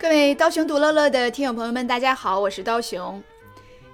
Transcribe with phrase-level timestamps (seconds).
[0.00, 3.22] 各位刀熊独乐乐的听友朋友们，大家好，我是刀熊。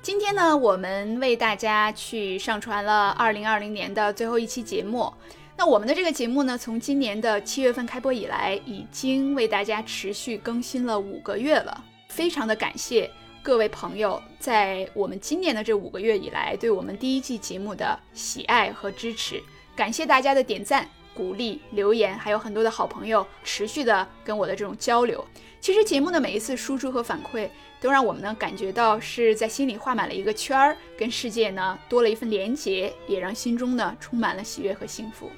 [0.00, 5.12] 今天呢，我们为大家去上传了二零二零年的最后一期节目。
[5.56, 11.84] 那我们的这个节目呢，从今年的七月份开播以来，已经为大家持续更新了五个月了。
[12.08, 13.10] 非常的感谢
[13.42, 19.42] 各位朋友，在我们今年的这五个月以来，对我们第一季节目的喜爱和支持。
[19.74, 25.24] 感谢大家的点赞、鼓励、留言，还有很多的好朋友持续的跟我的这种交流。
[25.60, 27.48] 其实节目的每一次输出和反馈，
[27.80, 35.30] 都让我们呢感觉到是在心里画满了一个圈儿，跟世界呢多了一份连结，也让心中呢充满了喜悦和幸福。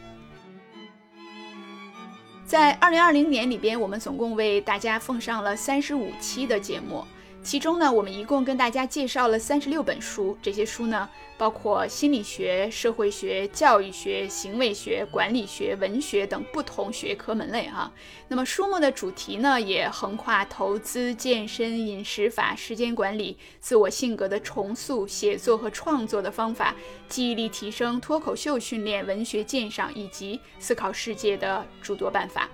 [2.44, 7.04] 在二零二零年里边，我们总共为大家奉上了三十五期的节目。
[7.40, 17.90] 其中呢，我们一共跟大家介绍了三十六本书，这些书呢，包括心理学、社会学、教育学、行为学、管理学、文学等不同学科门类哈。
[18.28, 26.74] 那么书目的主题呢，也横跨投资、健身、饮食法、时间管理、自我性格的重塑、写作和创作的方法、
[27.08, 32.46] 记忆力提升、脱口秀训练、文学鉴赏以及思考世界的诸多办法。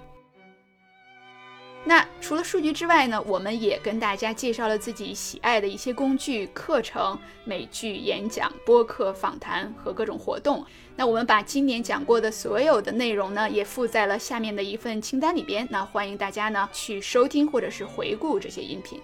[1.86, 10.64] 那除了数据之外呢，我们也跟大家介绍了自己喜爱的一些工具、课程、美剧、演讲、播客、访谈和各种活动。
[10.96, 15.68] 那我们把今年讲过的所有的内容呢，也附在了下面的一份清单里边。
[15.70, 18.98] 那欢迎大家呢去收听或者是回顾这些音频。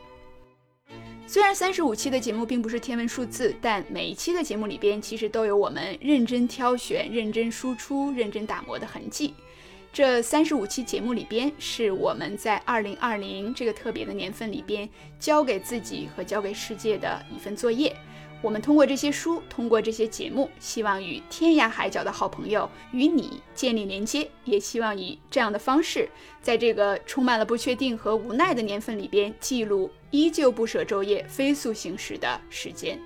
[1.27, 9.35] 虽然三十五期的节目并不是天文数字，但每一期的节目里边其实都有我们认真挑选、认真输出、认真打磨的痕迹。
[9.93, 14.89] 这三十五期节目里边，是我们在二零二零这个特别的年份里边，
[15.19, 17.95] 交给自己和交给世界的一份作业。
[18.41, 26.09] 我们通过这些书，通过这些节目，希望与天涯海角的好朋友与你建立连接，也希望以这样的方式，
[26.41, 32.99] 在这个充满了不确定和无奈的年份里边，记录依旧不舍昼夜、飞速行驶的时间。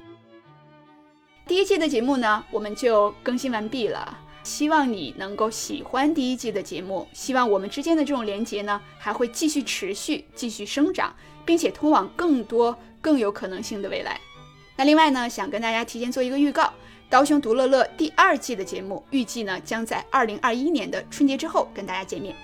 [1.47, 4.21] 第一季的节目呢，我们就更新完毕了。
[4.45, 11.13] 希望你能够喜欢第一季的节目，希望我们之间的这种连接呢，还会继续持续、继续生长，
[11.45, 14.21] 并且通往更多更有可能性的未来。
[14.77, 16.73] 那另外呢，想跟大家提前做一个预告，
[17.09, 22.37] 刀兄独乐乐第二季的节目预计呢将在二零二一年的春节之后跟大家见面。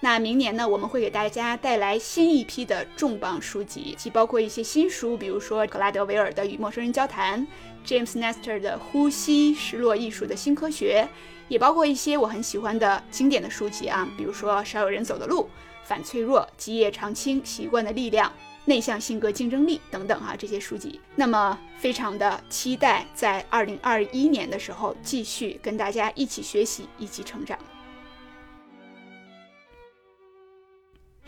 [0.00, 7.46] 那明年呢，我们会给大家带来新一批的重磅书籍，既包括一些新书，比如说格拉德维尔的《与陌生人交谈》
[7.84, 11.08] ，James Nestor 的《呼吸失落艺术的新科学》。
[11.48, 15.42] 也包括一些我很喜欢的经典的书籍啊，比如说《少有人走的路》
[15.82, 18.28] 《反脆弱》《基业长青》《习惯的力量》
[18.66, 21.00] 《内向性格竞争力》等等哈，这些书籍。
[21.16, 27.58] 那么，非常的期待在二零二一年的时候继续跟大家一起学习，一起成长。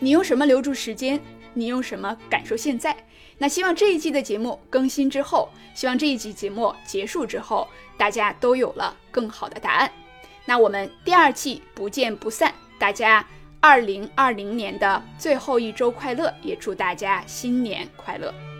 [0.03, 1.21] 你用什么留住时间？
[1.53, 2.95] 你用什么感受现在？
[3.37, 7.67] 那希望这一季的节目更新之后，希望这一集节目结束之后，
[7.97, 9.91] 大家都有了更好的答案。
[10.45, 13.25] 那我们第二季不见不散，大家
[13.59, 18.50] 二零二零年的最后一周快乐，也祝大家新年快乐。